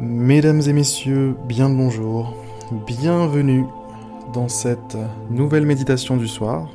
Mesdames 0.00 0.62
et 0.64 0.72
messieurs, 0.72 1.36
bien 1.48 1.68
le 1.68 1.74
bonjour, 1.74 2.32
bienvenue 2.86 3.64
dans 4.32 4.46
cette 4.46 4.96
nouvelle 5.28 5.66
méditation 5.66 6.16
du 6.16 6.28
soir. 6.28 6.68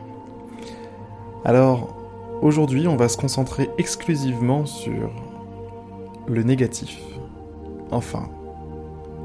Alors, 1.46 1.96
aujourd'hui, 2.42 2.86
on 2.86 2.98
va 2.98 3.08
se 3.08 3.16
concentrer 3.16 3.70
exclusivement 3.78 4.66
sur 4.66 5.10
le 6.28 6.44
négatif. 6.44 7.00
Enfin, 7.92 8.28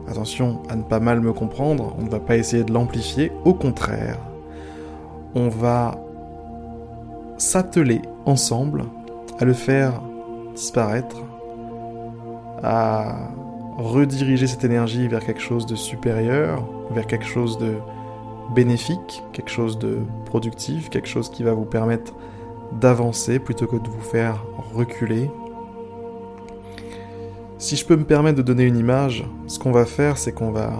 attention 0.06 0.62
à 0.68 0.76
ne 0.76 0.84
pas 0.84 1.00
mal 1.00 1.20
me 1.20 1.32
comprendre, 1.32 1.96
on 1.98 2.04
ne 2.04 2.08
va 2.08 2.20
pas 2.20 2.36
essayer 2.36 2.62
de 2.62 2.72
l'amplifier, 2.72 3.32
au 3.44 3.52
contraire, 3.52 4.20
on 5.34 5.48
va 5.48 5.98
s'atteler 7.36 8.02
ensemble 8.26 8.84
à 9.40 9.44
le 9.44 9.54
faire 9.54 10.00
disparaître, 10.54 11.16
à 12.62 13.30
rediriger 13.78 14.46
cette 14.48 14.64
énergie 14.64 15.06
vers 15.06 15.24
quelque 15.24 15.40
chose 15.40 15.64
de 15.64 15.76
supérieur, 15.76 16.64
vers 16.90 17.06
quelque 17.06 17.26
chose 17.26 17.58
de 17.58 17.76
bénéfique, 18.54 19.22
quelque 19.32 19.50
chose 19.50 19.78
de 19.78 20.00
productif, 20.26 20.90
quelque 20.90 21.08
chose 21.08 21.30
qui 21.30 21.44
va 21.44 21.54
vous 21.54 21.64
permettre 21.64 22.12
d'avancer 22.72 23.38
plutôt 23.38 23.66
que 23.66 23.76
de 23.76 23.88
vous 23.88 24.00
faire 24.00 24.44
reculer. 24.74 25.30
Si 27.58 27.76
je 27.76 27.86
peux 27.86 27.96
me 27.96 28.04
permettre 28.04 28.36
de 28.36 28.42
donner 28.42 28.64
une 28.64 28.76
image, 28.76 29.24
ce 29.46 29.58
qu'on 29.58 29.72
va 29.72 29.84
faire, 29.84 30.18
c'est 30.18 30.32
qu'on 30.32 30.50
va 30.50 30.72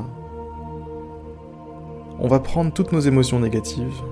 va 2.21 2.41
prendre 2.41 2.73
toutes 2.73 2.93
nos 2.93 3.01
émotions 3.01 3.38
négatives, 3.38 4.02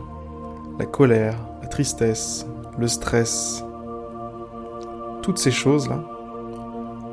la 0.79 0.87
colère, 0.87 1.37
la 1.61 1.69
tristesse, 1.69 2.47
le 2.79 2.89
stress, 2.89 3.65
toutes 5.23 5.39
ces 5.39 5.51
choses-là, 5.51 6.03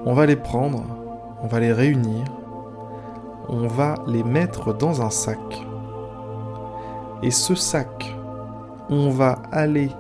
on 0.06 0.14
va 0.14 0.26
les 0.26 0.36
prendre 0.36 1.03
on 1.44 1.48
va 1.48 1.60
les 1.60 1.74
réunir, 1.74 2.26
on 3.50 3.68
va 3.68 3.96
les 4.08 4.24
mettre 4.24 4.74
dans 4.74 5.02
un 5.02 5.10
sac. 5.10 5.38
Et 7.22 7.32
ce 7.32 7.54
sac, 7.54 8.16
on 8.90 9.10
va 9.10 9.40
aller 9.52 9.92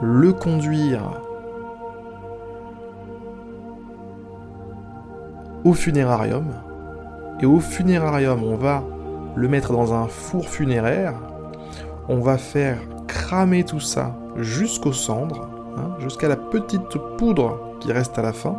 le 0.00 0.32
conduire 0.32 1.02
au 5.64 5.72
funérarium. 5.72 6.46
Et 7.40 7.46
au 7.46 7.58
funérarium, 7.58 8.42
on 8.44 8.56
va 8.56 8.84
le 9.34 9.48
mettre 9.48 9.72
dans 9.72 9.92
un 9.92 10.06
four 10.06 10.48
funéraire. 10.48 11.14
On 12.08 12.20
va 12.20 12.38
faire 12.38 12.78
cramer 13.08 13.64
tout 13.64 13.80
ça 13.80 14.16
jusqu'aux 14.36 14.92
cendres, 14.92 15.48
hein, 15.76 15.96
jusqu'à 15.98 16.28
la 16.28 16.36
petite 16.36 16.96
poudre 17.18 17.58
qui 17.80 17.92
reste 17.92 18.18
à 18.18 18.22
la 18.22 18.32
fin. 18.32 18.56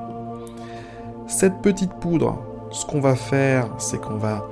Cette 1.28 1.62
petite 1.62 1.92
poudre, 1.94 2.38
ce 2.72 2.86
qu'on 2.86 3.02
va 3.02 3.14
faire, 3.14 3.68
c'est 3.80 4.00
qu'on 4.00 4.16
va 4.16 4.48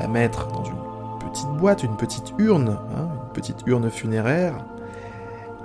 la 0.00 0.08
mettre 0.08 0.48
dans 0.48 0.64
une 0.64 1.28
petite 1.30 1.48
boîte, 1.50 1.84
une 1.84 1.96
petite 1.96 2.34
urne, 2.38 2.78
hein, 2.96 3.08
une 3.12 3.32
petite 3.32 3.58
urne 3.66 3.88
funéraire. 3.88 4.54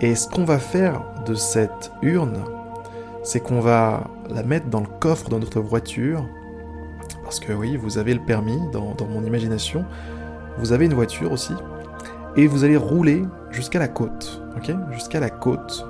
Et 0.02 0.14
ce 0.14 0.30
qu'on 0.30 0.44
va 0.44 0.60
faire 0.60 1.02
de 1.26 1.34
cette 1.34 1.92
urne, 2.04 2.44
c'est 3.24 3.40
qu'on 3.40 3.60
va 3.60 4.04
la 4.30 4.44
mettre 4.44 4.68
dans 4.68 4.82
le 4.82 4.88
coffre 5.00 5.30
de 5.30 5.38
notre 5.40 5.62
voiture. 5.62 6.24
Parce 7.24 7.40
que 7.40 7.52
oui, 7.52 7.76
vous 7.76 7.98
avez 7.98 8.14
le 8.14 8.22
permis 8.22 8.60
dans, 8.72 8.94
dans 8.94 9.08
mon 9.08 9.24
imagination. 9.24 9.84
Vous 10.60 10.74
avez 10.74 10.86
une 10.86 10.94
voiture 10.94 11.32
aussi. 11.32 11.54
Et 12.36 12.46
vous 12.46 12.64
allez 12.64 12.78
rouler 12.78 13.26
jusqu'à 13.50 13.80
la 13.80 13.88
côte. 13.88 14.44
Ok? 14.56 14.72
Jusqu'à 14.92 15.20
la 15.20 15.32
côte. 15.32 15.88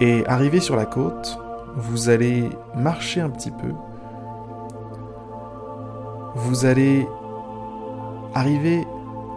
Et 0.00 0.26
arriver 0.26 0.60
sur 0.60 0.76
la 0.76 0.84
côte, 0.84 1.38
vous 1.76 2.08
allez 2.08 2.48
marcher 2.76 3.20
un 3.20 3.30
petit 3.30 3.50
peu, 3.50 3.72
vous 6.34 6.64
allez 6.64 7.06
arriver 8.34 8.86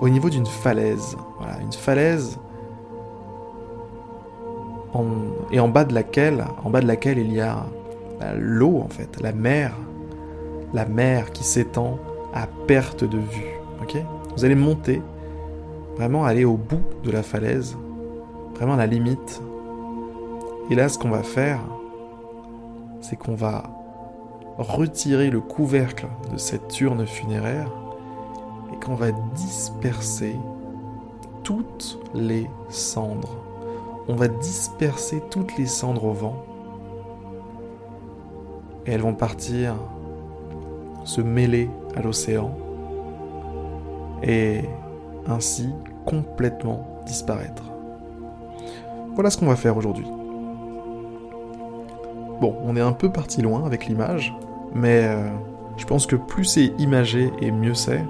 au 0.02 0.10
niveau 0.10 0.30
d'une 0.30 0.46
falaise. 0.46 1.18
Voilà, 1.40 1.60
une 1.62 1.74
falaise 1.74 2.40
et 5.52 5.60
en 5.60 5.68
bas 5.68 5.84
de 5.84 5.94
laquelle, 5.94 6.46
en 6.64 6.70
bas 6.70 6.82
de 6.82 6.88
laquelle 6.88 7.18
il 7.18 7.34
y 7.34 7.42
a 7.42 7.66
l'eau 8.38 8.82
en 8.84 8.88
fait, 8.88 9.22
la 9.22 9.34
mer, 9.34 9.74
la 10.74 10.86
mer 10.86 11.32
qui 11.32 11.44
s'étend 11.44 11.98
à 12.34 12.48
perte 12.68 13.04
de 13.04 13.18
vue. 13.18 13.60
Ok? 13.82 13.98
Vous 14.36 14.46
allez 14.46 14.56
monter, 14.56 15.02
vraiment 15.98 16.26
aller 16.26 16.46
au 16.46 16.58
bout 16.58 16.82
de 17.04 17.12
la 17.12 17.24
falaise, 17.24 17.78
vraiment 18.56 18.74
à 18.74 18.78
la 18.78 18.88
limite. 18.88 19.42
Et 20.70 20.76
là, 20.76 20.90
ce 20.90 20.98
qu'on 20.98 21.10
va 21.10 21.24
faire, 21.24 21.60
c'est 23.08 23.18
qu'on 23.18 23.36
va 23.36 23.64
retirer 24.58 25.30
le 25.30 25.40
couvercle 25.40 26.08
de 26.32 26.38
cette 26.38 26.82
urne 26.82 27.06
funéraire 27.06 27.70
et 28.74 28.84
qu'on 28.84 28.96
va 28.96 29.12
disperser 29.12 30.36
toutes 31.44 32.00
les 32.16 32.50
cendres. 32.70 33.38
On 34.08 34.16
va 34.16 34.28
disperser 34.28 35.22
toutes 35.30 35.56
les 35.58 35.68
cendres 35.68 36.06
au 36.06 36.14
vent 36.14 36.44
et 38.88 38.92
elles 38.92 39.02
vont 39.02 39.14
partir 39.14 39.76
se 41.04 41.22
mêler 41.22 41.70
à 41.96 42.02
l'océan 42.02 42.58
et 44.24 44.62
ainsi 45.28 45.70
complètement 46.06 46.88
disparaître. 47.06 47.64
Voilà 49.14 49.30
ce 49.30 49.38
qu'on 49.38 49.48
va 49.48 49.56
faire 49.56 49.78
aujourd'hui. 49.78 50.08
Bon, 52.42 52.56
on 52.64 52.76
est 52.76 52.82
un 52.82 52.92
peu 52.92 53.12
parti 53.12 53.42
loin 53.42 53.66
avec 53.66 53.86
l'image, 53.86 54.36
mais 54.74 55.04
euh, 55.06 55.30
je 55.78 55.86
pense 55.86 56.06
que 56.06 56.16
plus 56.16 56.46
c'est 56.46 56.74
imagé 56.80 57.32
et 57.42 57.52
mieux 57.52 57.74
c'est. 57.74 58.04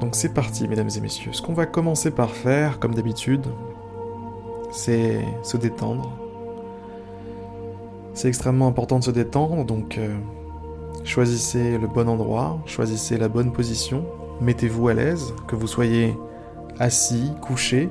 Donc 0.00 0.14
c'est 0.14 0.32
parti, 0.32 0.68
mesdames 0.68 0.90
et 0.94 1.00
messieurs. 1.00 1.32
Ce 1.32 1.42
qu'on 1.42 1.52
va 1.52 1.66
commencer 1.66 2.10
par 2.10 2.30
faire, 2.30 2.78
comme 2.78 2.94
d'habitude, 2.94 3.46
c'est 4.70 5.20
se 5.42 5.56
détendre. 5.56 6.12
C'est 8.14 8.28
extrêmement 8.28 8.66
important 8.66 8.98
de 8.98 9.04
se 9.04 9.10
détendre, 9.10 9.64
donc 9.64 9.96
euh, 9.98 10.14
choisissez 11.04 11.78
le 11.78 11.86
bon 11.86 12.08
endroit, 12.08 12.58
choisissez 12.66 13.16
la 13.16 13.28
bonne 13.28 13.52
position, 13.52 14.04
mettez-vous 14.40 14.88
à 14.88 14.94
l'aise, 14.94 15.34
que 15.46 15.56
vous 15.56 15.66
soyez 15.66 16.16
assis, 16.78 17.32
couché. 17.40 17.88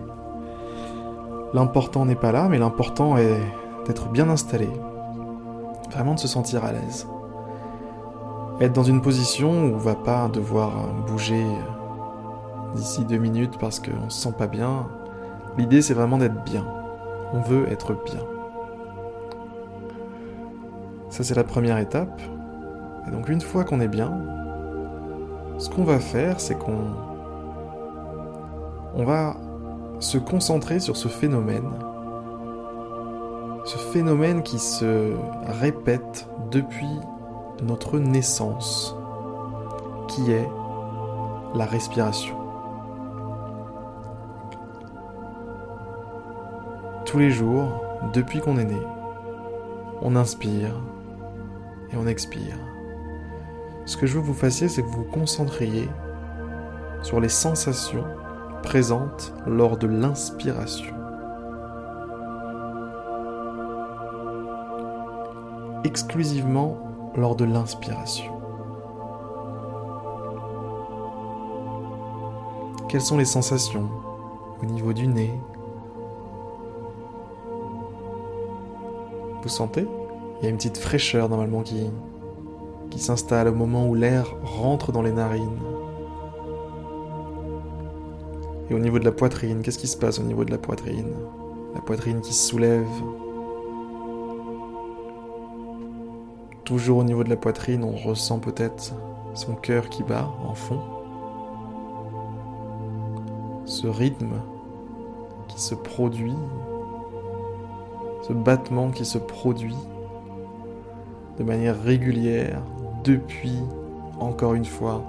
L'important 1.54 2.06
n'est 2.06 2.16
pas 2.16 2.32
là, 2.32 2.48
mais 2.50 2.60
l'important 2.60 3.18
est 3.18 3.40
d'être 3.90 4.08
bien 4.10 4.30
installé, 4.30 4.70
vraiment 5.90 6.14
de 6.14 6.20
se 6.20 6.28
sentir 6.28 6.64
à 6.64 6.72
l'aise. 6.72 7.08
Être 8.62 8.72
dans 8.72 8.84
une 8.84 9.02
position 9.02 9.50
où 9.50 9.74
on 9.74 9.78
va 9.78 9.96
pas 9.96 10.30
devoir 10.30 10.94
bouger 11.08 11.44
d'ici 12.76 13.04
deux 13.04 13.18
minutes 13.18 13.58
parce 13.60 13.80
qu'on 13.80 14.12
se 14.12 14.22
sent 14.22 14.34
pas 14.38 14.46
bien. 14.46 14.88
L'idée 15.58 15.82
c'est 15.82 15.96
vraiment 15.96 16.20
d'être 16.20 16.44
bien. 16.44 16.68
On 17.34 17.42
veut 17.42 17.68
être 17.72 17.96
bien. 18.06 18.20
Ça 21.10 21.24
c'est 21.24 21.36
la 21.36 21.44
première 21.44 21.80
étape. 21.80 22.22
Et 23.08 23.12
donc 23.12 23.28
une 23.28 23.42
fois 23.42 23.64
qu'on 23.64 23.80
est 23.80 23.88
bien, 23.88 24.22
ce 25.58 25.68
qu'on 25.68 25.84
va 25.84 25.98
faire 25.98 26.40
c'est 26.40 26.60
qu'on 26.60 26.94
on 28.94 29.04
va 29.04 29.36
se 30.00 30.20
concentrer 30.20 30.80
sur 30.80 30.96
ce 30.96 31.08
phénomène 31.08 31.72
ce 33.66 33.78
phénomène 33.78 34.44
qui 34.44 34.60
se 34.60 35.16
répète 35.62 36.28
depuis 36.52 37.00
notre 37.62 38.00
naissance, 38.00 38.96
qui 40.08 40.32
est 40.32 40.50
la 41.56 41.66
respiration. 41.66 42.36
Tous 47.06 47.18
les 47.18 47.32
jours, 47.32 47.84
depuis 48.14 48.40
qu'on 48.40 48.58
est 48.58 48.66
né, 48.66 48.82
on 50.02 50.16
inspire 50.16 50.80
et 51.92 51.98
on 51.98 52.08
expire. 52.08 52.56
Ce 53.86 53.98
que 53.98 54.06
je 54.06 54.14
veux 54.16 54.22
que 54.22 54.28
vous 54.28 54.34
fassiez, 54.34 54.70
c'est 54.70 54.84
que 54.84 54.88
vous 54.88 55.04
vous 55.04 55.12
concentriez 55.12 55.90
sur 57.02 57.20
les 57.20 57.30
sensations 57.30 58.06
présentes 58.62 59.34
lors 59.48 59.78
de 59.78 59.88
l'inspiration. 59.88 60.99
Exclusivement 65.84 66.78
lors 67.16 67.36
de 67.36 67.46
l'inspiration. 67.46 68.32
Quelles 72.88 73.02
sont 73.02 73.18
les 73.18 73.26
sensations 73.26 73.90
au 74.62 74.66
niveau 74.66 74.94
du 74.94 75.08
nez? 75.08 75.34
Vous 79.42 79.50
sentez? 79.50 79.88
Il 80.40 80.44
y 80.44 80.48
a 80.48 80.50
une 80.50 80.58
petite 80.58 80.78
fraîcheur 80.78 81.30
normalement 81.30 81.62
qui, 81.62 81.90
qui 82.90 83.00
s'installe 83.00 83.48
au 83.48 83.54
moment 83.54 83.88
où 83.88 83.94
l'air 83.94 84.36
rentre 84.44 84.92
dans 84.92 85.02
les 85.02 85.12
narines. 85.12 85.60
Et 88.70 88.74
au 88.74 88.80
niveau 88.80 89.00
de 89.00 89.06
la 89.06 89.12
poitrine, 89.12 89.62
qu'est-ce 89.62 89.80
qui 89.80 89.88
se 89.88 89.98
passe 89.98 90.20
au 90.20 90.24
niveau 90.24 90.44
de 90.44 90.52
la 90.52 90.58
poitrine? 90.58 91.14
La 91.76 91.82
poitrine 91.82 92.22
qui 92.22 92.34
se 92.34 92.50
soulève, 92.50 92.88
Toujours 96.70 97.00
au 97.00 97.04
niveau 97.04 97.24
de 97.24 97.30
la 97.30 97.36
poitrine, 97.36 97.84
on 97.84 97.96
ressent 97.96 98.38
peut-être 98.38 98.94
son 99.34 99.56
cœur 99.56 99.90
qui 99.90 100.04
bat 100.04 100.30
en 100.48 100.54
fond. 100.54 100.80
Ce 103.66 103.88
rythme 103.88 104.36
qui 105.48 105.60
se 105.60 105.74
produit, 105.74 106.36
ce 108.22 108.34
battement 108.34 108.92
qui 108.92 109.04
se 109.04 109.18
produit 109.18 109.76
de 111.40 111.44
manière 111.44 111.82
régulière 111.82 112.62
depuis, 113.04 113.58
encore 114.20 114.54
une 114.54 114.64
fois, 114.64 115.04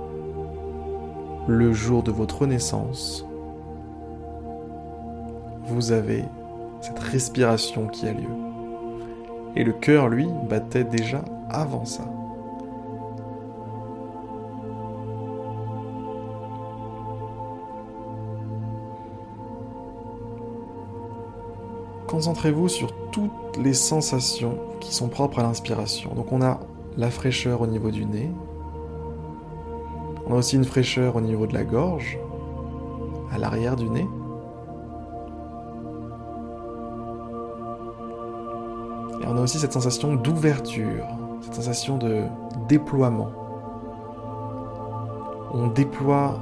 le 1.47 1.75
jour 1.75 2.03
de 2.03 2.11
votre 2.11 2.47
naissance, 2.47 3.27
vous 5.67 5.93
avez 5.93 6.25
cette 6.81 7.01
respiration 7.01 7.87
qui 7.87 8.09
a 8.09 8.15
lieu. 8.15 8.33
Et 9.57 9.65
le 9.65 9.75
cœur, 9.75 10.09
lui, 10.09 10.27
battait 10.49 10.85
déjà 10.85 11.23
avant 11.51 11.85
ça. 11.85 12.05
Concentrez-vous 22.11 22.69
sur 22.69 22.93
toutes 23.13 23.57
les 23.57 23.73
sensations 23.73 24.59
qui 24.81 24.93
sont 24.93 25.09
propres 25.09 25.39
à 25.39 25.43
l'inspiration. 25.43 26.13
Donc 26.15 26.33
on 26.33 26.43
a 26.43 26.59
la 26.97 27.09
fraîcheur 27.09 27.61
au 27.61 27.69
niveau 27.69 27.93
du 27.93 28.05
nez. 28.05 28.31
On 30.27 30.35
a 30.35 30.39
aussi 30.39 30.57
une 30.57 30.65
fraîcheur 30.65 31.15
au 31.15 31.21
niveau 31.21 31.47
de 31.47 31.55
la 31.55 31.63
gorge, 31.63 32.19
à 33.33 33.39
l'arrière 33.39 33.77
du 33.77 33.89
nez. 33.89 34.07
Et 39.21 39.27
on 39.27 39.37
a 39.37 39.41
aussi 39.41 39.59
cette 39.59 39.73
sensation 39.73 40.17
d'ouverture, 40.17 41.07
cette 41.41 41.55
sensation 41.55 41.97
de 41.99 42.25
déploiement. 42.69 43.31
On 45.53 45.67
déploie 45.69 46.39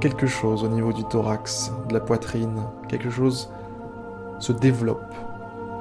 quelque 0.00 0.26
chose 0.26 0.64
au 0.64 0.68
niveau 0.68 0.92
du 0.92 1.04
thorax, 1.04 1.72
de 1.88 1.94
la 1.94 2.00
poitrine, 2.00 2.62
quelque 2.88 3.10
chose 3.10 3.50
se 4.38 4.52
développe, 4.52 5.14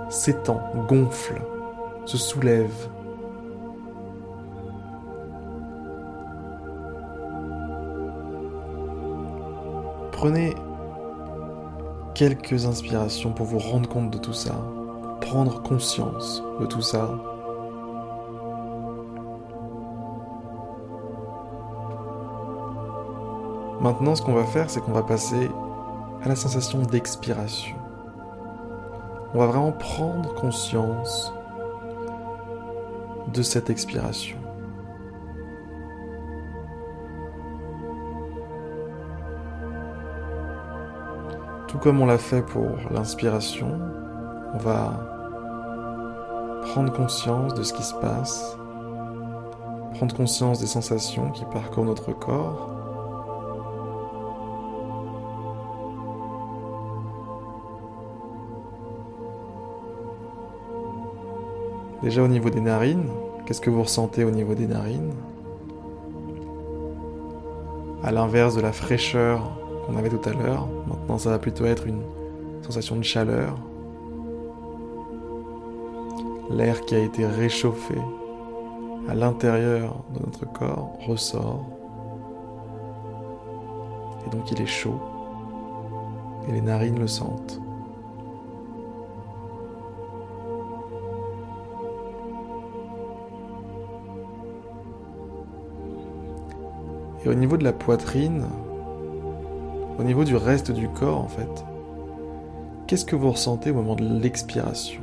s'étend, 0.09 0.61
gonfle, 0.87 1.41
se 2.05 2.17
soulève. 2.17 2.87
Prenez 10.11 10.53
quelques 12.13 12.67
inspirations 12.67 13.31
pour 13.31 13.47
vous 13.47 13.57
rendre 13.57 13.89
compte 13.89 14.11
de 14.11 14.19
tout 14.19 14.33
ça, 14.33 14.53
prendre 15.19 15.63
conscience 15.63 16.43
de 16.59 16.67
tout 16.67 16.83
ça. 16.83 17.09
Maintenant, 23.81 24.15
ce 24.15 24.21
qu'on 24.21 24.33
va 24.33 24.43
faire, 24.43 24.69
c'est 24.69 24.79
qu'on 24.79 24.91
va 24.91 25.01
passer 25.01 25.49
à 26.23 26.29
la 26.29 26.35
sensation 26.35 26.83
d'expiration. 26.83 27.75
On 29.33 29.39
va 29.39 29.47
vraiment 29.47 29.71
prendre 29.71 30.35
conscience 30.35 31.33
de 33.33 33.41
cette 33.41 33.71
expiration. 33.71 34.37
Tout 41.67 41.79
comme 41.79 42.01
on 42.01 42.05
l'a 42.05 42.19
fait 42.19 42.43
pour 42.43 42.69
l'inspiration, 42.91 43.79
on 44.53 44.57
va 44.59 44.91
prendre 46.73 46.93
conscience 46.93 47.55
de 47.55 47.63
ce 47.63 47.73
qui 47.73 47.83
se 47.83 47.95
passe, 47.95 48.57
prendre 49.95 50.15
conscience 50.15 50.59
des 50.59 50.67
sensations 50.67 51.31
qui 51.31 51.45
parcourent 51.45 51.85
notre 51.85 52.11
corps. 52.11 52.70
Déjà 62.03 62.23
au 62.23 62.27
niveau 62.27 62.49
des 62.49 62.61
narines, 62.61 63.09
qu'est-ce 63.45 63.61
que 63.61 63.69
vous 63.69 63.83
ressentez 63.83 64.23
au 64.23 64.31
niveau 64.31 64.55
des 64.55 64.65
narines? 64.65 65.11
À 68.03 68.11
l'inverse 68.11 68.55
de 68.55 68.61
la 68.61 68.71
fraîcheur 68.71 69.51
qu'on 69.85 69.95
avait 69.95 70.09
tout 70.09 70.27
à 70.27 70.33
l'heure, 70.33 70.67
maintenant 70.87 71.19
ça 71.19 71.29
va 71.29 71.37
plutôt 71.37 71.65
être 71.65 71.85
une 71.85 72.01
sensation 72.63 72.95
de 72.95 73.03
chaleur, 73.03 73.55
L'air 76.49 76.81
qui 76.81 76.95
a 76.95 76.99
été 76.99 77.25
réchauffé 77.25 77.95
à 79.07 79.15
l'intérieur 79.15 80.03
de 80.13 80.19
notre 80.25 80.51
corps 80.51 80.97
ressort. 81.07 81.65
Et 84.25 84.29
donc 84.31 84.51
il 84.51 84.61
est 84.61 84.65
chaud. 84.65 84.99
Et 86.49 86.51
les 86.51 86.61
narines 86.61 86.99
le 86.99 87.07
sentent. 87.07 87.61
Et 97.23 97.29
au 97.29 97.33
niveau 97.33 97.57
de 97.57 97.63
la 97.63 97.73
poitrine, 97.73 98.45
au 99.99 100.03
niveau 100.03 100.23
du 100.23 100.35
reste 100.35 100.71
du 100.71 100.87
corps 100.89 101.19
en 101.19 101.27
fait, 101.27 101.65
qu'est-ce 102.87 103.05
que 103.05 103.15
vous 103.15 103.31
ressentez 103.31 103.71
au 103.71 103.75
moment 103.75 103.95
de 103.95 104.03
l'expiration? 104.03 105.01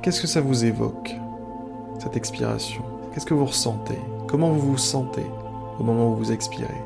Qu'est-ce 0.00 0.20
que 0.20 0.26
ça 0.26 0.40
vous 0.40 0.64
évoque, 0.64 1.16
cette 1.98 2.16
expiration? 2.16 2.82
Qu'est-ce 3.12 3.26
que 3.26 3.34
vous 3.34 3.46
ressentez? 3.46 3.98
Comment 4.28 4.50
vous 4.50 4.72
vous 4.72 4.78
sentez 4.78 5.26
au 5.78 5.82
moment 5.82 6.12
où 6.12 6.14
vous 6.14 6.32
expirez? 6.32 6.80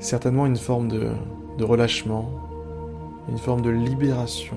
Certainement 0.00 0.46
une 0.46 0.56
forme 0.56 0.88
de, 0.88 1.10
de 1.58 1.64
relâchement, 1.64 2.30
une 3.28 3.38
forme 3.38 3.62
de 3.62 3.70
libération. 3.70 4.56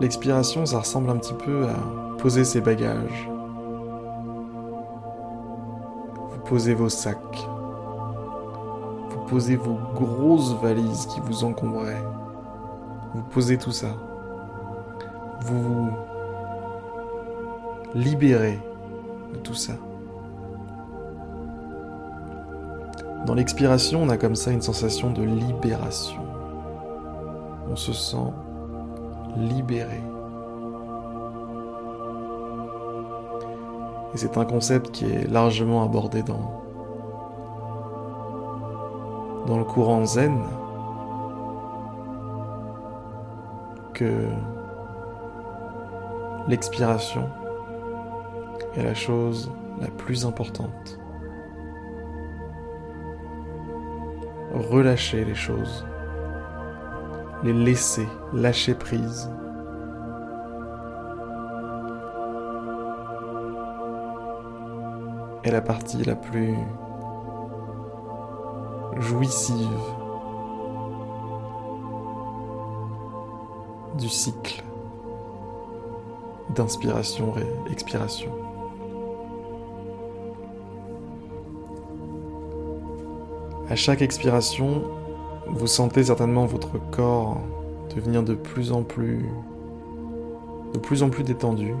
L'expiration, 0.00 0.66
ça 0.66 0.80
ressemble 0.80 1.10
un 1.10 1.16
petit 1.16 1.34
peu 1.34 1.66
à 1.66 2.18
poser 2.18 2.44
ses 2.44 2.60
bagages, 2.60 3.30
posez 6.50 6.74
vos 6.74 6.88
sacs. 6.88 7.46
Vous 9.10 9.20
posez 9.28 9.54
vos 9.54 9.78
grosses 9.94 10.56
valises 10.60 11.06
qui 11.06 11.20
vous 11.20 11.44
encombraient. 11.44 12.02
Vous 13.14 13.22
posez 13.30 13.56
tout 13.56 13.70
ça. 13.70 13.94
Vous 15.42 15.62
vous 15.62 15.90
libérez 17.94 18.58
de 19.32 19.38
tout 19.38 19.54
ça. 19.54 19.74
Dans 23.26 23.34
l'expiration, 23.34 24.02
on 24.02 24.08
a 24.08 24.16
comme 24.16 24.34
ça 24.34 24.50
une 24.50 24.62
sensation 24.62 25.10
de 25.10 25.22
libération. 25.22 26.22
On 27.70 27.76
se 27.76 27.92
sent 27.92 28.32
libéré. 29.36 30.00
Et 34.14 34.16
c'est 34.16 34.36
un 34.36 34.44
concept 34.44 34.90
qui 34.90 35.04
est 35.04 35.30
largement 35.30 35.84
abordé 35.84 36.22
dans, 36.22 36.62
dans 39.46 39.58
le 39.58 39.64
courant 39.64 40.04
zen, 40.04 40.36
que 43.94 44.26
l'expiration 46.48 47.28
est 48.76 48.82
la 48.82 48.94
chose 48.94 49.50
la 49.80 49.88
plus 49.88 50.24
importante. 50.26 50.98
Relâcher 54.52 55.24
les 55.24 55.34
choses, 55.34 55.86
les 57.42 57.52
laisser, 57.52 58.06
lâcher 58.32 58.74
prise. 58.74 59.30
est 65.42 65.50
la 65.50 65.62
partie 65.62 66.04
la 66.04 66.16
plus 66.16 66.54
jouissive 68.98 69.66
du 73.98 74.08
cycle 74.08 74.62
d'inspiration 76.54 77.34
et 77.38 77.72
expiration. 77.72 78.30
À 83.70 83.76
chaque 83.76 84.02
expiration, 84.02 84.82
vous 85.46 85.68
sentez 85.68 86.02
certainement 86.02 86.44
votre 86.44 86.80
corps 86.90 87.38
devenir 87.94 88.24
de 88.24 88.34
plus 88.34 88.72
en 88.72 88.82
plus 88.82 89.24
de 90.74 90.78
plus 90.78 91.04
en 91.04 91.08
plus 91.08 91.22
détendu, 91.22 91.72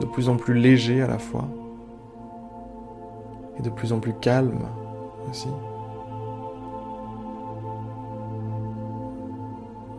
de 0.00 0.04
plus 0.04 0.28
en 0.28 0.36
plus 0.36 0.52
léger 0.52 1.00
à 1.00 1.06
la 1.06 1.18
fois, 1.18 1.48
et 3.58 3.62
de 3.62 3.70
plus 3.70 3.94
en 3.94 4.00
plus 4.00 4.12
calme 4.20 4.60
aussi. 5.30 5.48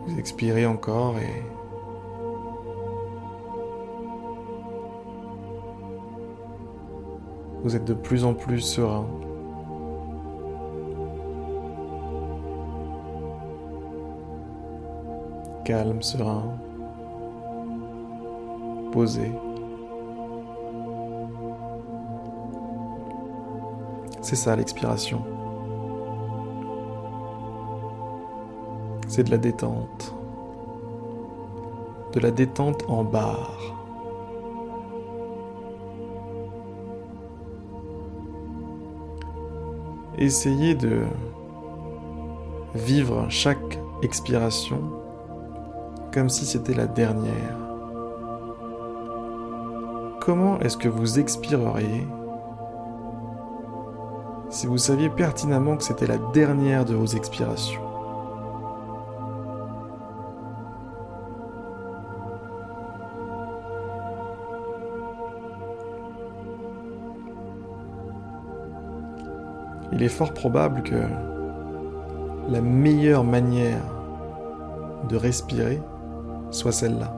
Vous 0.06 0.16
expirez 0.16 0.64
encore 0.64 1.18
et 1.18 1.42
vous 7.64 7.74
êtes 7.74 7.84
de 7.84 7.94
plus 7.94 8.24
en 8.24 8.34
plus 8.34 8.60
serein. 8.60 9.06
Calme, 15.64 16.02
serein, 16.02 16.58
posé. 18.92 19.32
C'est 24.20 24.36
ça 24.36 24.54
l'expiration. 24.56 25.22
C'est 29.08 29.24
de 29.24 29.30
la 29.30 29.38
détente. 29.38 30.14
De 32.12 32.20
la 32.20 32.30
détente 32.30 32.84
en 32.88 33.02
barre. 33.02 33.58
Essayez 40.18 40.74
de 40.74 41.04
vivre 42.74 43.30
chaque 43.30 43.78
expiration 44.02 45.03
comme 46.14 46.28
si 46.28 46.46
c'était 46.46 46.74
la 46.74 46.86
dernière. 46.86 47.56
Comment 50.20 50.60
est-ce 50.60 50.76
que 50.76 50.88
vous 50.88 51.18
expireriez 51.18 52.06
si 54.48 54.68
vous 54.68 54.78
saviez 54.78 55.08
pertinemment 55.08 55.76
que 55.76 55.82
c'était 55.82 56.06
la 56.06 56.18
dernière 56.32 56.84
de 56.84 56.94
vos 56.94 57.06
expirations? 57.06 57.80
Il 69.90 70.00
est 70.00 70.08
fort 70.08 70.32
probable 70.32 70.84
que 70.84 71.02
la 72.48 72.60
meilleure 72.60 73.24
manière 73.24 73.82
de 75.08 75.16
respirer 75.16 75.82
soit 76.54 76.72
celle-là. 76.72 77.14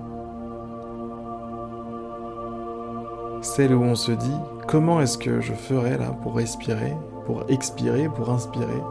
Celle 3.42 3.74
où 3.74 3.82
on 3.82 3.94
se 3.94 4.12
dit 4.12 4.36
comment 4.66 5.00
est-ce 5.00 5.18
que 5.18 5.40
je 5.40 5.52
ferais 5.52 5.98
là 5.98 6.10
pour 6.22 6.36
respirer 6.36 6.96
pour 7.26 7.42
expirer, 7.48 8.08
pour 8.08 8.30
inspirer, 8.30 8.82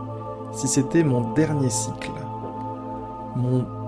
si 0.51 0.67
c'était 0.67 1.03
mon 1.03 1.33
dernier 1.33 1.69
cycle, 1.69 2.11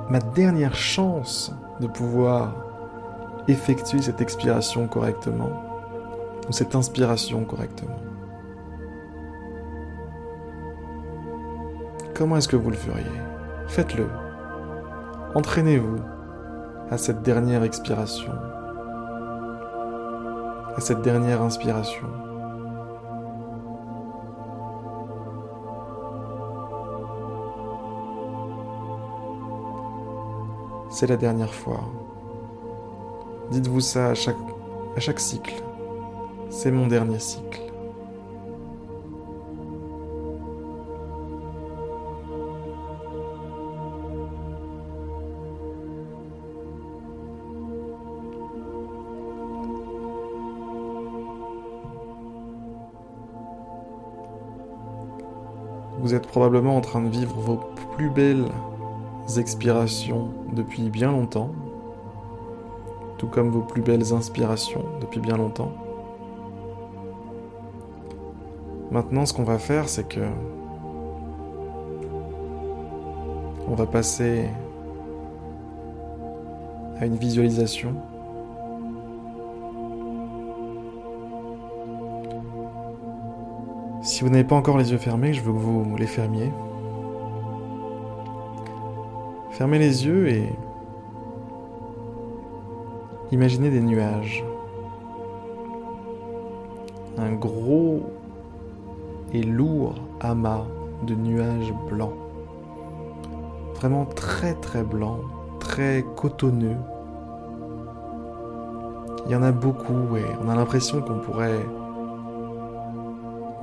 ma 0.09 0.19
dernière 0.19 0.75
chance 0.75 1.53
de 1.81 1.87
pouvoir 1.87 2.55
effectuer 3.47 4.01
cette 4.01 4.21
expiration 4.21 4.87
correctement, 4.87 5.51
ou 6.47 6.53
cette 6.53 6.75
inspiration 6.75 7.43
correctement? 7.43 7.99
Comment 12.15 12.37
est-ce 12.37 12.47
que 12.47 12.55
vous 12.55 12.71
le 12.71 12.77
feriez? 12.77 13.03
Faites-le. 13.67 14.07
Entraînez-vous 15.35 15.97
à 16.89 16.97
cette 16.97 17.21
dernière 17.21 17.63
expiration, 17.63 18.31
à 20.75 20.79
cette 20.79 21.01
dernière 21.01 21.41
inspiration. 21.41 22.07
c'est 30.97 31.05
la 31.05 31.17
dernière 31.17 31.53
fois. 31.53 31.81
Dites-vous 33.51 33.81
ça 33.81 34.07
à 34.07 34.13
chaque, 34.15 35.19
cycle. 35.19 35.53
C'est 36.49 36.71
mon 36.71 36.87
dernier 36.87 37.19
cycle. 37.19 37.66
Vous 56.07 56.15
êtes 56.15 56.27
probablement 56.27 56.77
en 56.77 56.79
train 56.79 57.01
de 57.01 57.09
vivre 57.09 57.35
vos 57.37 57.59
plus 57.97 58.09
belles 58.09 58.47
expirations 59.37 60.29
depuis 60.53 60.89
bien 60.89 61.11
longtemps, 61.11 61.51
tout 63.17 63.27
comme 63.27 63.49
vos 63.49 63.59
plus 63.59 63.81
belles 63.81 64.13
inspirations 64.13 64.85
depuis 65.01 65.19
bien 65.19 65.35
longtemps. 65.35 65.73
Maintenant, 68.89 69.25
ce 69.25 69.33
qu'on 69.33 69.43
va 69.43 69.59
faire, 69.59 69.89
c'est 69.89 70.07
que 70.07 70.21
on 73.67 73.75
va 73.75 73.85
passer 73.85 74.45
à 77.01 77.05
une 77.05 77.17
visualisation. 77.17 77.95
Si 84.07 84.23
vous 84.23 84.29
n'avez 84.29 84.45
pas 84.45 84.55
encore 84.55 84.77
les 84.77 84.93
yeux 84.93 84.97
fermés, 84.97 85.33
je 85.33 85.41
veux 85.41 85.51
que 85.51 85.57
vous 85.57 85.97
les 85.97 86.07
fermiez. 86.07 86.49
Fermez 89.51 89.79
les 89.79 90.05
yeux 90.05 90.29
et 90.29 90.53
imaginez 93.33 93.69
des 93.69 93.81
nuages. 93.81 94.45
Un 97.17 97.33
gros 97.33 98.03
et 99.33 99.43
lourd 99.43 99.95
amas 100.21 100.63
de 101.03 101.13
nuages 101.13 101.73
blancs. 101.89 102.15
Vraiment 103.75 104.05
très 104.05 104.53
très 104.53 104.83
blancs, 104.83 105.19
très 105.59 106.05
cotonneux. 106.15 106.77
Il 109.25 109.33
y 109.33 109.35
en 109.35 109.43
a 109.43 109.51
beaucoup 109.51 110.15
et 110.15 110.23
on 110.41 110.47
a 110.47 110.55
l'impression 110.55 111.01
qu'on 111.01 111.19
pourrait 111.19 111.59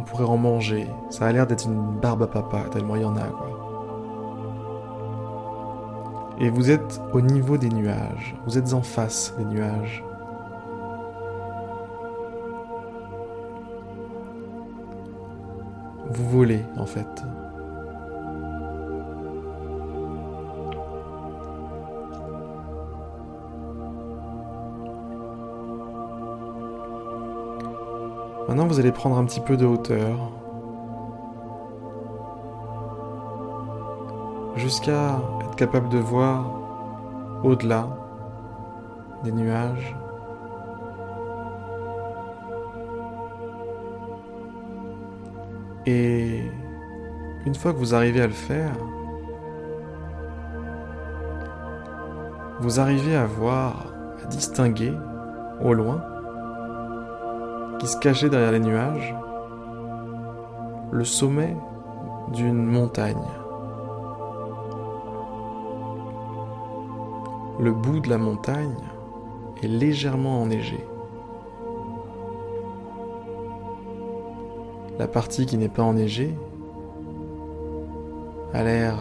on 0.05 0.07
pourrait 0.07 0.25
en 0.25 0.37
manger. 0.37 0.87
Ça 1.09 1.27
a 1.27 1.33
l'air 1.33 1.47
d'être 1.47 1.67
une 1.67 1.99
barbe 1.99 2.23
à 2.23 2.27
papa 2.27 2.65
tellement 2.71 2.97
il 2.97 3.03
y 3.03 3.05
en 3.05 3.17
a 3.17 3.27
quoi. 3.27 3.51
Et 6.41 6.51
vous 6.51 6.71
êtes 6.71 7.01
au 7.13 7.21
niveau 7.21 7.57
des 7.57 7.69
nuages, 7.69 8.35
vous 8.45 8.59
êtes 8.59 8.75
en 8.75 8.83
face 8.83 9.35
des 9.39 9.45
nuages. 9.45 10.05
Vous 16.11 16.29
volez 16.29 16.65
en 16.77 16.87
fait. 16.87 17.25
Maintenant, 28.55 28.69
vous 28.69 28.79
allez 28.79 28.93
prendre 28.93 29.19
un 29.19 29.25
petit 29.25 29.41
peu 29.41 29.57
de 29.57 29.67
hauteur 29.67 30.31
jusqu'à 34.55 35.21
être 35.41 35.57
capable 35.57 35.89
de 35.89 35.99
voir 35.99 36.53
au-delà 37.43 37.89
des 39.25 39.33
nuages. 39.33 39.97
Et 45.87 46.49
une 47.47 47.57
fois 47.57 47.73
que 47.73 47.79
vous 47.79 47.97
arrivez 47.97 48.21
à 48.21 48.29
le 48.29 48.33
faire, 48.33 48.71
vous 52.61 52.79
arrivez 52.79 53.17
à 53.17 53.27
voir, 53.27 53.87
à 54.23 54.27
distinguer 54.27 54.93
au 55.61 55.73
loin, 55.73 56.14
qui 57.85 57.91
se 57.91 58.27
derrière 58.27 58.53
les 58.53 58.61
nuages, 58.61 59.15
le 60.91 61.05
sommet 61.05 61.55
d'une 62.33 62.65
montagne. 62.65 63.17
le 67.61 67.73
bout 67.73 68.01
de 68.01 68.09
la 68.09 68.19
montagne 68.19 68.75
est 69.63 69.69
légèrement 69.69 70.43
enneigé. 70.43 70.83
La 74.99 75.07
partie 75.07 75.47
qui 75.47 75.57
n'est 75.57 75.69
pas 75.69 75.83
enneigée 75.83 76.35
a 78.55 78.65
l'air 78.65 78.97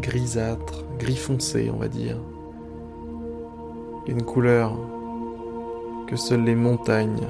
grisâtre, 0.00 0.84
gris 0.98 1.16
foncé, 1.16 1.70
on 1.74 1.78
va 1.78 1.88
dire. 1.88 2.18
une 4.06 4.22
couleur 4.22 4.78
que 6.08 6.16
seules 6.16 6.42
les 6.42 6.54
montagnes 6.54 7.28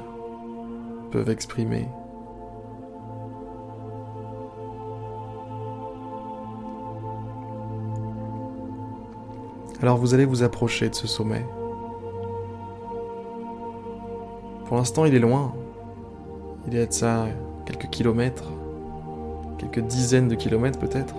peuvent 1.11 1.29
exprimer. 1.29 1.89
Alors 9.81 9.97
vous 9.97 10.13
allez 10.13 10.23
vous 10.23 10.43
approcher 10.43 10.87
de 10.87 10.95
ce 10.95 11.07
sommet. 11.07 11.45
Pour 14.65 14.77
l'instant, 14.77 15.03
il 15.03 15.13
est 15.13 15.19
loin. 15.19 15.53
Il 16.65 16.77
est 16.77 16.87
à 16.87 16.91
ça 16.91 17.25
quelques 17.65 17.89
kilomètres, 17.89 18.49
quelques 19.57 19.81
dizaines 19.81 20.29
de 20.29 20.35
kilomètres 20.35 20.79
peut-être. 20.79 21.15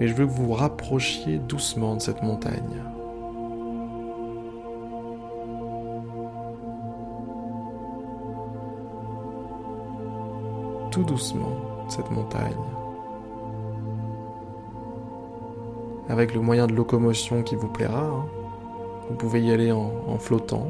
Mais 0.00 0.08
je 0.08 0.14
veux 0.14 0.26
que 0.26 0.30
vous 0.30 0.46
vous 0.46 0.52
rapprochiez 0.54 1.38
doucement 1.38 1.96
de 1.96 2.00
cette 2.00 2.22
montagne. 2.22 2.82
Tout 10.96 11.02
doucement, 11.02 11.52
cette 11.88 12.10
montagne. 12.10 12.56
Avec 16.08 16.32
le 16.32 16.40
moyen 16.40 16.66
de 16.66 16.72
locomotion 16.72 17.42
qui 17.42 17.54
vous 17.54 17.68
plaira. 17.68 18.00
Hein. 18.00 18.24
Vous 19.10 19.14
pouvez 19.16 19.42
y 19.42 19.52
aller 19.52 19.72
en, 19.72 19.90
en 20.08 20.16
flottant. 20.16 20.68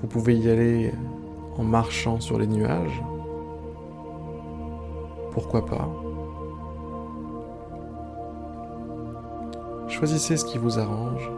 Vous 0.00 0.06
pouvez 0.06 0.38
y 0.38 0.48
aller 0.48 0.94
en 1.58 1.62
marchant 1.62 2.20
sur 2.20 2.38
les 2.38 2.46
nuages. 2.46 3.02
Pourquoi 5.32 5.66
pas? 5.66 5.86
Choisissez 9.88 10.38
ce 10.38 10.46
qui 10.46 10.56
vous 10.56 10.78
arrange, 10.78 11.30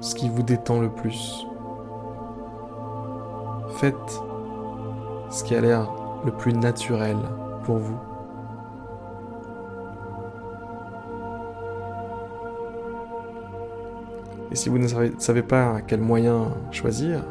ce 0.00 0.14
qui 0.14 0.28
vous 0.28 0.44
détend 0.44 0.78
le 0.78 0.88
plus. 0.88 1.48
Ce 5.30 5.44
qui 5.44 5.54
a 5.54 5.60
l'air 5.60 5.90
le 6.24 6.32
plus 6.32 6.52
naturel 6.52 7.16
pour 7.64 7.78
vous. 7.78 7.98
Et 14.50 14.56
si 14.56 14.68
vous 14.68 14.78
ne 14.78 14.86
savez, 15.18 15.42
pas 15.42 15.80
quel 15.86 16.00
moyen 16.00 16.52
choisir, 16.70 17.24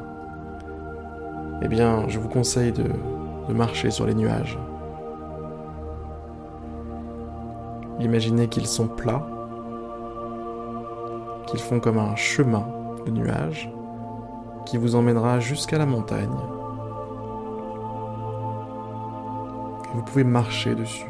eh 1.62 1.68
bien, 1.68 2.08
je 2.10 2.20
vous 2.20 2.28
conseille 2.28 2.74
de 2.74 3.54
marcher 3.54 3.92
sur 3.92 4.06
les 4.06 4.14
nuages. 4.14 4.58
Imaginez 8.00 8.50
qu'ils 8.50 8.68
sont 8.68 8.88
plats, 8.88 9.26
qu'ils 11.48 11.62
font 11.62 11.80
comme 11.80 11.98
un 11.98 12.16
chemin 12.16 12.66
de 13.06 13.12
nuages 13.12 13.72
qui 14.66 14.78
vous 14.78 14.96
emmènera 14.96 15.40
jusqu'à 15.40 15.78
la 15.78 15.86
montagne. 15.86 16.30
Vous 19.94 20.02
pouvez 20.04 20.24
marcher 20.24 20.76
dessus. 20.76 21.06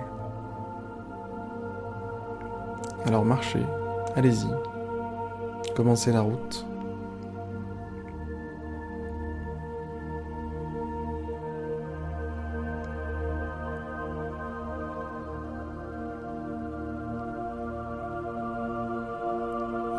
Alors 3.06 3.26
marchez, 3.26 3.64
allez-y, 4.16 4.48
commencez 5.76 6.12
la 6.12 6.22
route. 6.22 6.66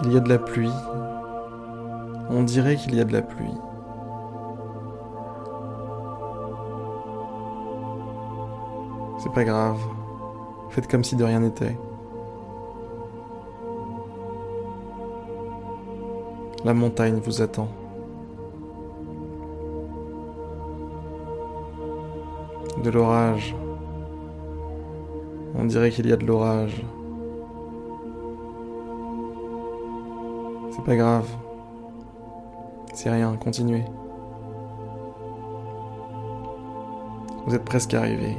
Il 0.05 0.12
y 0.12 0.17
a 0.17 0.21
de 0.21 0.29
la 0.29 0.38
pluie. 0.38 0.71
On 2.37 2.42
dirait 2.42 2.75
qu'il 2.75 2.97
y 2.97 3.01
a 3.01 3.05
de 3.05 3.12
la 3.12 3.23
pluie. 3.23 3.55
C'est 9.18 9.33
pas 9.33 9.44
grave. 9.44 9.79
Faites 10.70 10.88
comme 10.88 11.05
si 11.05 11.14
de 11.14 11.23
rien 11.23 11.38
n'était. 11.38 11.79
La 16.64 16.75
montagne 16.75 17.20
vous 17.25 17.40
attend. 17.40 17.68
De 22.83 22.90
l'orage. 22.90 23.55
On 25.55 25.66
dirait 25.66 25.92
qu'il 25.92 26.09
y 26.09 26.12
a 26.12 26.16
de 26.16 26.27
l'orage. 26.27 26.85
C'est 30.73 30.85
pas 30.85 30.97
grave. 30.97 31.29
C'est 33.05 33.11
rien, 33.11 33.37
continuez. 33.37 33.85
Vous 37.45 37.55
êtes 37.55 37.67
presque 37.67 37.93
arrivé. 37.93 38.35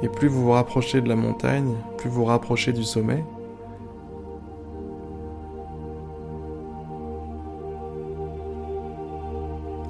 Et 0.00 0.08
plus 0.08 0.28
vous 0.28 0.44
vous 0.44 0.52
rapprochez 0.52 1.02
de 1.02 1.10
la 1.10 1.14
montagne, 1.14 1.74
plus 1.98 2.08
vous 2.08 2.20
vous 2.20 2.24
rapprochez 2.24 2.72
du 2.72 2.84
sommet, 2.84 3.22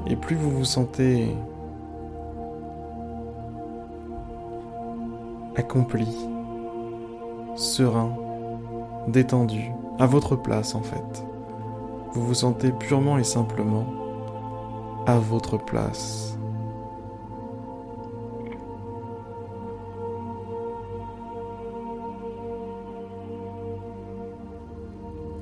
et 0.08 0.16
plus 0.16 0.34
vous 0.34 0.50
vous 0.50 0.64
sentez 0.64 1.28
accompli 5.54 6.08
serein, 7.54 8.16
détendu, 9.06 9.70
à 9.98 10.06
votre 10.06 10.36
place 10.36 10.74
en 10.74 10.82
fait. 10.82 11.24
Vous 12.12 12.26
vous 12.26 12.34
sentez 12.34 12.70
purement 12.70 13.18
et 13.18 13.24
simplement 13.24 13.86
à 15.06 15.18
votre 15.18 15.58
place. 15.58 16.38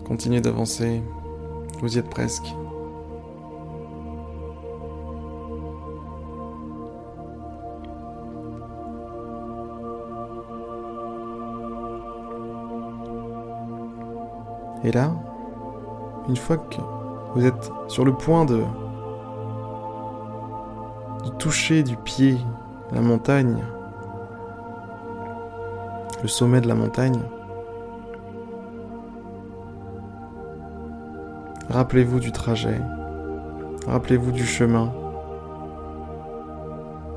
Continuez 0.07 0.41
d'avancer, 0.41 1.03
vous 1.81 1.97
y 1.97 1.99
êtes 1.99 2.11
presque. 2.11 2.55
Et 14.85 14.91
là, 14.91 15.13
une 16.29 16.37
fois 16.37 16.57
que 16.57 16.81
vous 17.35 17.47
êtes 17.47 17.71
sur 17.89 18.05
le 18.05 18.13
point 18.13 18.45
de, 18.45 18.63
toucher 21.39 21.83
du 21.83 21.97
pied 21.97 22.39
la 22.93 23.01
montagne, 23.01 23.65
le 26.23 26.29
sommet 26.29 26.61
de 26.61 26.69
la 26.69 26.75
montagne, 26.75 27.19
rappelez-vous 31.71 32.21
du 32.21 32.33
trajet, 32.33 32.81
rappelez-vous 33.87 34.33
du 34.33 34.45
chemin, 34.45 34.93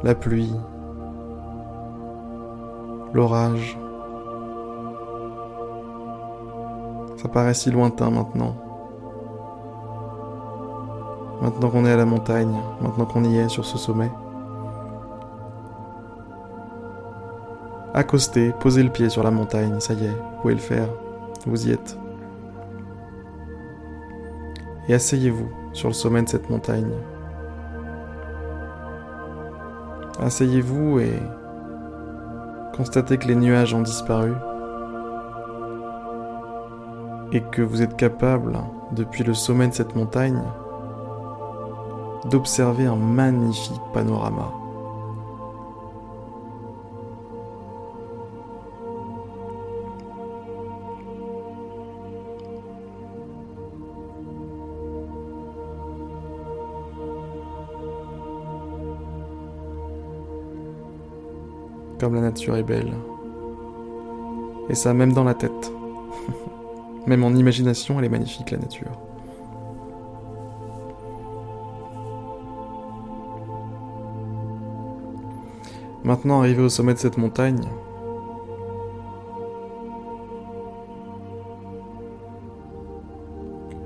la 0.03 0.15
pluie, 0.15 0.53
l'orage. 3.13 3.77
Ça 7.25 7.29
paraît 7.29 7.55
si 7.55 7.71
lointain 7.71 8.11
maintenant. 8.11 8.55
Maintenant 11.41 11.71
qu'on 11.71 11.83
est 11.83 11.91
à 11.91 11.97
la 11.97 12.05
montagne, 12.05 12.55
maintenant 12.81 13.05
qu'on 13.05 13.23
y 13.23 13.37
est 13.37 13.49
sur 13.49 13.65
ce 13.65 13.79
sommet. 13.79 14.11
Accostez, 17.95 18.53
posez 18.59 18.83
le 18.83 18.91
pied 18.91 19.09
sur 19.09 19.23
la 19.23 19.31
montagne, 19.31 19.79
ça 19.79 19.95
y 19.95 20.05
est, 20.05 20.09
vous 20.09 20.41
pouvez 20.43 20.53
le 20.53 20.59
faire, 20.59 20.87
vous 21.47 21.67
y 21.67 21.71
êtes. 21.71 21.97
Et 24.87 24.93
asseyez-vous 24.93 25.49
sur 25.73 25.87
le 25.87 25.95
sommet 25.95 26.21
de 26.21 26.29
cette 26.29 26.51
montagne. 26.51 26.91
Asseyez-vous 30.19 30.99
et 30.99 31.19
constatez 32.77 33.17
que 33.17 33.27
les 33.27 33.35
nuages 33.35 33.73
ont 33.73 33.81
disparu 33.81 34.33
et 37.35 37.41
que 37.41 37.61
vous 37.61 37.81
êtes 37.81 37.97
capable, 37.97 38.57
depuis 38.93 39.25
le 39.25 39.33
sommet 39.33 39.67
de 39.67 39.73
cette 39.73 39.93
montagne, 39.93 40.41
d'observer 42.29 42.85
un 42.85 42.95
magnifique 42.95 43.81
panorama. 43.93 44.51
comme 61.97 62.13
la 62.15 62.21
nature 62.21 62.55
est 62.55 62.63
belle. 62.63 62.93
Et 64.69 64.75
ça, 64.75 64.93
même 64.93 65.13
dans 65.13 65.23
la 65.23 65.33
tête. 65.33 65.74
Même 67.07 67.23
en 67.23 67.33
imagination, 67.33 67.99
elle 67.99 68.05
est 68.05 68.09
magnifique, 68.09 68.51
la 68.51 68.57
nature. 68.57 68.91
Maintenant, 76.03 76.39
arrivé 76.39 76.61
au 76.61 76.69
sommet 76.69 76.93
de 76.93 76.99
cette 76.99 77.17
montagne, 77.17 77.63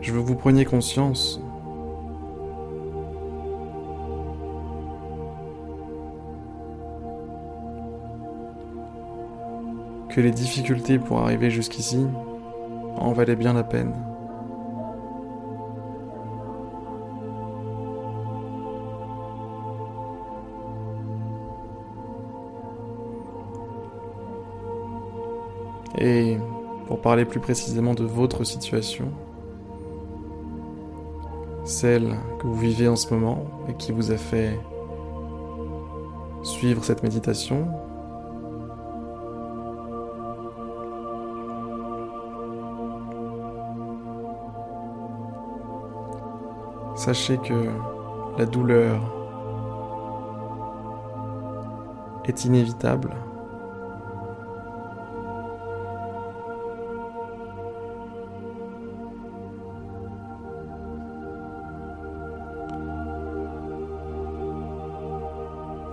je 0.01 0.12
veux 0.12 0.21
que 0.21 0.27
vous 0.27 0.36
preniez 0.36 0.65
conscience 0.65 1.41
que 10.10 10.19
les 10.19 10.32
difficultés 10.32 10.99
pour 10.99 11.19
arriver 11.19 11.49
jusqu'ici 11.49 12.05
en 12.97 13.13
valaient 13.13 13.36
bien 13.36 13.54
la 13.54 13.63
peine. 13.63 13.93
Et 25.97 26.38
pour 26.88 27.02
parler 27.02 27.25
plus 27.25 27.41
précisément 27.41 27.93
de 27.93 28.06
votre 28.06 28.45
situation, 28.45 29.12
celle 31.65 32.15
que 32.39 32.47
vous 32.47 32.56
vivez 32.56 32.88
en 32.88 32.95
ce 32.95 33.13
moment 33.13 33.43
et 33.67 33.73
qui 33.73 33.91
vous 33.91 34.12
a 34.12 34.17
fait 34.17 34.58
suivre 36.41 36.84
cette 36.84 37.04
méditation, 37.04 37.67
Sachez 47.10 47.39
que 47.39 47.56
la 48.38 48.45
douleur 48.45 49.02
est 52.26 52.45
inévitable. 52.45 53.15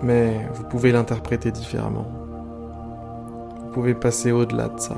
Mais 0.03 0.47
vous 0.53 0.65
pouvez 0.65 0.93
l'interpréter 0.93 1.51
différemment. 1.51 2.05
Vous 3.63 3.71
pouvez 3.73 3.95
passer 3.95 4.33
au-delà 4.33 4.69
de 4.69 4.79
ça. 4.79 4.97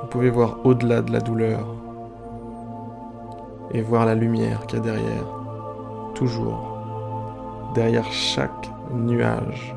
Vous 0.00 0.08
pouvez 0.10 0.30
voir 0.30 0.58
au-delà 0.64 1.00
de 1.00 1.12
la 1.12 1.20
douleur 1.20 1.81
et 3.72 3.82
voir 3.82 4.06
la 4.06 4.14
lumière 4.14 4.66
qu'il 4.66 4.78
y 4.78 4.82
a 4.82 4.84
derrière. 4.84 5.24
Toujours. 6.14 7.70
Derrière 7.74 8.10
chaque 8.12 8.70
nuage, 8.92 9.74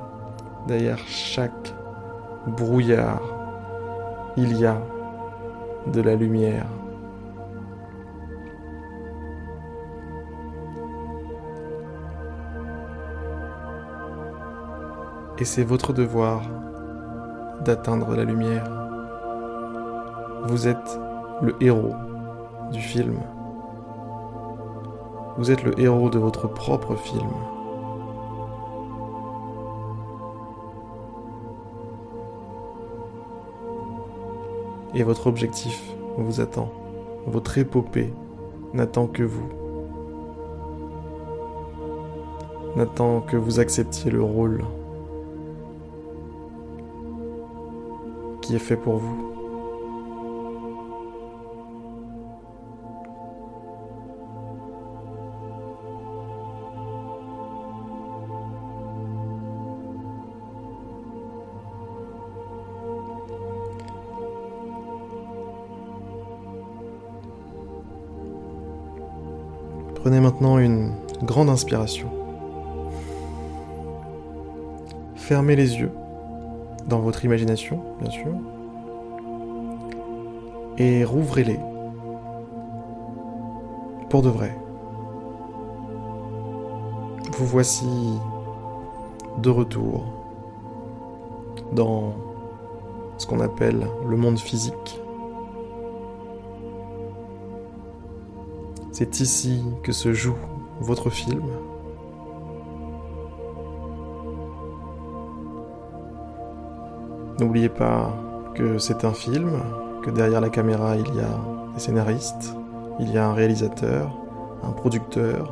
derrière 0.68 1.00
chaque 1.08 1.74
brouillard, 2.46 3.22
il 4.38 4.58
y 4.58 4.66
a 4.66 4.78
de 5.88 6.02
la 6.02 6.16
lumière. 6.16 6.66
Et 15.38 15.46
c'est 15.46 15.64
votre 15.64 15.92
devoir 15.92 16.42
d'atteindre 17.64 18.16
la 18.16 18.24
lumière. 18.24 18.70
Vous 20.48 20.68
êtes 20.68 21.00
le 21.42 21.56
héros 21.60 21.96
du 22.72 22.80
film. 22.80 23.18
Vous 25.38 25.52
êtes 25.52 25.64
le 25.64 25.78
héros 25.80 26.10
de 26.10 26.18
votre 26.18 26.48
propre 26.48 26.96
film. 26.96 27.30
Et 34.94 35.04
votre 35.04 35.28
objectif 35.28 35.94
vous 36.18 36.40
attend. 36.40 36.72
Votre 37.28 37.58
épopée 37.58 38.14
n'attend 38.74 39.08
que 39.08 39.24
vous. 39.24 39.50
N'attend 42.78 43.20
que 43.20 43.36
vous 43.36 43.60
acceptiez 43.60 44.12
le 44.12 44.22
rôle 44.22 44.64
qui 48.42 48.56
est 48.56 48.60
fait 48.60 48.78
pour 48.78 48.98
vous. 48.98 49.35
Maintenant 70.36 70.58
une 70.58 70.92
grande 71.24 71.50
inspiration. 71.50 72.10
Fermez 75.16 75.56
les 75.56 75.78
yeux, 75.78 75.92
dans 76.88 77.00
votre 77.00 77.24
imagination, 77.24 77.82
bien 78.02 78.12
sûr, 78.12 78.34
et 80.78 81.06
rouvrez-les 81.06 81.60
pour 84.10 84.22
de 84.24 84.30
vrai. 84.30 84.54
Vous 87.32 87.46
voici 87.46 87.88
de 89.42 89.50
retour 89.50 90.04
dans 91.72 92.14
ce 93.18 93.26
qu'on 93.26 93.40
appelle 93.40 93.88
le 94.06 94.18
monde 94.18 94.38
physique. 94.38 95.02
C'est 98.98 99.20
ici 99.20 99.62
que 99.84 99.92
se 99.92 100.14
joue 100.14 100.38
votre 100.80 101.10
film. 101.10 101.44
N'oubliez 107.42 107.68
pas 107.68 108.14
que 108.54 108.78
c'est 108.78 109.04
un 109.04 109.12
film, 109.12 109.52
que 110.02 110.12
derrière 110.12 110.40
la 110.40 110.48
caméra 110.48 110.96
il 110.96 111.14
y 111.14 111.20
a 111.20 111.38
des 111.74 111.80
scénaristes, 111.82 112.56
il 113.02 113.12
y 113.12 113.18
a 113.18 113.28
un 113.28 113.34
réalisateur, 113.34 114.18
un 114.64 114.72
producteur, 114.72 115.52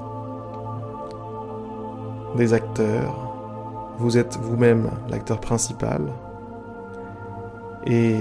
des 2.37 2.53
acteurs. 2.53 3.93
Vous 3.97 4.17
êtes 4.17 4.37
vous-même 4.37 4.89
l'acteur 5.09 5.41
principal. 5.41 6.01
Et 7.85 8.15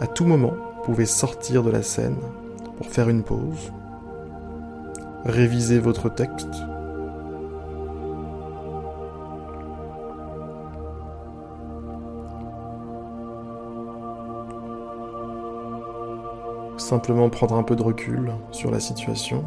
à 0.00 0.06
tout 0.06 0.26
moment, 0.26 0.52
vous 0.76 0.84
pouvez 0.84 1.06
sortir 1.06 1.64
de 1.64 1.72
la 1.72 1.82
scène 1.82 2.18
pour 2.76 2.86
faire 2.86 3.08
une 3.08 3.24
pause, 3.24 3.72
révisez 5.24 5.78
votre 5.78 6.08
texte. 6.08 6.48
Simplement 16.76 17.28
prendre 17.28 17.54
un 17.54 17.62
peu 17.62 17.76
de 17.76 17.82
recul 17.82 18.32
sur 18.50 18.70
la 18.70 18.80
situation. 18.80 19.44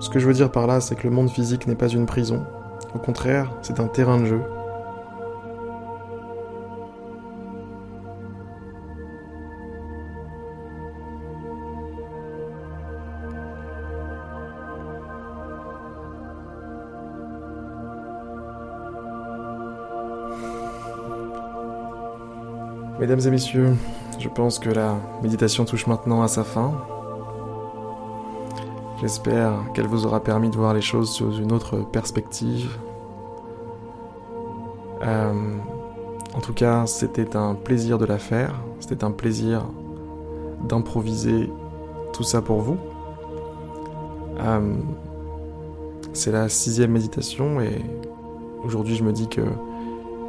Ce 0.00 0.08
que 0.08 0.18
je 0.18 0.26
veux 0.26 0.34
dire 0.34 0.50
par 0.50 0.66
là, 0.66 0.80
c'est 0.80 0.94
que 0.94 1.06
le 1.06 1.14
monde 1.14 1.30
physique 1.30 1.66
n'est 1.66 1.74
pas 1.74 1.88
une 1.88 2.06
prison. 2.06 2.44
Au 2.94 2.98
contraire, 2.98 3.52
c'est 3.62 3.80
un 3.80 3.86
terrain 3.86 4.18
de 4.18 4.26
jeu 4.26 4.42
Mesdames 23.02 23.18
et 23.26 23.30
messieurs, 23.30 23.74
je 24.20 24.28
pense 24.28 24.60
que 24.60 24.70
la 24.70 24.94
méditation 25.24 25.64
touche 25.64 25.88
maintenant 25.88 26.22
à 26.22 26.28
sa 26.28 26.44
fin. 26.44 26.72
J'espère 29.00 29.54
qu'elle 29.74 29.88
vous 29.88 30.06
aura 30.06 30.20
permis 30.20 30.50
de 30.50 30.56
voir 30.56 30.72
les 30.72 30.82
choses 30.82 31.10
sous 31.10 31.32
une 31.32 31.50
autre 31.50 31.78
perspective. 31.78 32.78
Euh, 35.02 35.32
en 36.32 36.40
tout 36.40 36.52
cas, 36.52 36.86
c'était 36.86 37.34
un 37.34 37.56
plaisir 37.56 37.98
de 37.98 38.04
la 38.04 38.18
faire. 38.18 38.54
C'était 38.78 39.02
un 39.02 39.10
plaisir 39.10 39.64
d'improviser 40.68 41.50
tout 42.12 42.22
ça 42.22 42.40
pour 42.40 42.60
vous. 42.60 42.76
Euh, 44.38 44.74
C'est 46.12 46.30
la 46.30 46.48
sixième 46.48 46.92
méditation 46.92 47.60
et 47.60 47.82
aujourd'hui 48.62 48.94
je 48.94 49.02
me 49.02 49.12
dis 49.12 49.26
que 49.26 49.42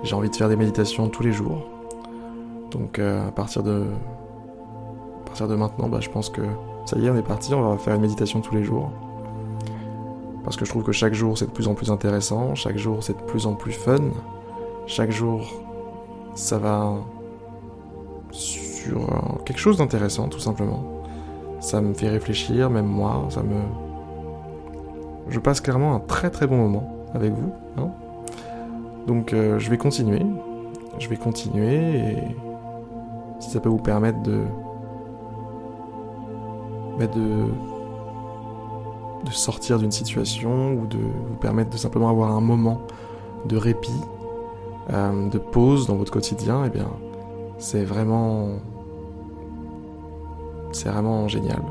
j'ai 0.02 0.16
envie 0.16 0.32
de 0.32 0.36
faire 0.36 0.50
des 0.50 0.56
méditations 0.56 1.08
tous 1.08 1.22
les 1.22 1.34
jours. 1.34 1.73
Donc 2.74 3.00
euh, 3.00 3.28
à 3.28 3.32
partir 3.32 3.64
de 3.64 3.86
partir 5.26 5.48
de 5.48 5.56
maintenant, 5.56 5.88
bah, 5.88 6.00
je 6.02 6.10
pense 6.10 6.30
que 6.30 6.42
ça 6.86 6.98
y 6.98 7.06
est, 7.06 7.10
on 7.10 7.16
est 7.16 7.22
parti, 7.22 7.54
on 7.54 7.70
va 7.70 7.78
faire 7.78 7.96
une 7.96 8.02
méditation 8.02 8.42
tous 8.42 8.54
les 8.56 8.64
jours. 8.64 8.92
Parce 10.44 10.58
que 10.58 10.66
je 10.66 10.70
trouve 10.72 10.84
que 10.84 10.92
chaque 10.92 11.14
jour 11.14 11.38
c'est 11.38 11.46
de 11.46 11.52
plus 11.52 11.68
en 11.68 11.74
plus 11.74 11.92
intéressant, 11.92 12.56
chaque 12.56 12.78
jour 12.78 13.02
c'est 13.02 13.18
de 13.18 13.24
plus 13.24 13.48
en 13.48 13.54
plus 13.54 13.72
fun, 13.72 14.00
chaque 14.88 15.12
jour 15.12 15.42
ça 16.36 16.58
va 16.58 16.96
sur 18.32 19.08
quelque 19.46 19.60
chose 19.60 19.78
d'intéressant 19.78 20.28
tout 20.28 20.40
simplement. 20.40 20.84
Ça 21.62 21.80
me 21.80 21.94
fait 21.94 22.10
réfléchir, 22.10 22.70
même 22.70 22.88
moi, 22.88 23.26
ça 23.30 23.42
me... 23.42 23.56
Je 25.30 25.40
passe 25.40 25.62
clairement 25.62 25.96
un 25.96 26.00
très 26.02 26.30
très 26.30 26.46
bon 26.46 26.58
moment 26.58 27.08
avec 27.14 27.32
vous. 27.32 27.54
Hein. 27.78 27.90
Donc 29.08 29.32
euh, 29.32 29.60
je 29.60 29.70
vais 29.70 29.78
continuer, 29.78 30.22
je 31.00 31.08
vais 31.08 31.16
continuer 31.16 31.76
et 31.76 32.18
si 33.44 33.50
ça 33.52 33.60
peut 33.60 33.70
vous 33.70 33.78
permettre 33.78 34.22
de... 34.24 34.42
Bah, 37.00 37.08
de 37.08 37.48
de 39.24 39.32
sortir 39.32 39.80
d'une 39.80 39.92
situation 39.92 40.74
ou 40.74 40.86
de 40.86 40.98
vous 40.98 41.36
permettre 41.40 41.70
de 41.70 41.78
simplement 41.78 42.10
avoir 42.10 42.32
un 42.32 42.42
moment 42.42 42.82
de 43.46 43.58
répit, 43.58 44.02
euh, 44.92 45.30
de 45.30 45.38
pause 45.38 45.88
dans 45.88 45.96
votre 45.96 46.12
quotidien, 46.12 46.64
et 46.64 46.68
eh 46.68 46.70
bien, 46.70 46.90
c'est 47.58 47.84
vraiment, 47.84 48.50
c'est 50.72 50.90
vraiment 50.90 51.28
génial. 51.28 51.62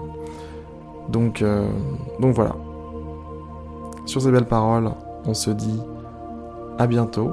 Donc, 1.09 1.43
euh, 1.43 1.69
donc 2.21 2.35
voilà. 2.35 2.57
Sur 4.07 4.21
ces 4.23 4.31
belles 4.31 4.49
paroles, 4.49 4.91
on 5.27 5.35
se 5.35 5.51
dit 5.51 5.81
à 6.79 6.87
bientôt. 6.87 7.33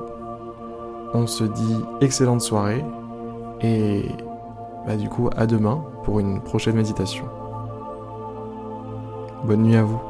On 1.13 1.25
se 1.25 1.43
dit 1.43 1.77
excellente 2.01 2.41
soirée 2.41 2.85
et 3.61 4.05
bah, 4.89 4.97
du 4.97 5.07
coup 5.07 5.29
à 5.37 5.45
demain 5.45 5.83
pour 6.03 6.19
une 6.19 6.41
prochaine 6.41 6.75
méditation. 6.75 7.25
Bonne 9.43 9.61
nuit 9.61 9.75
à 9.75 9.83
vous. 9.83 10.08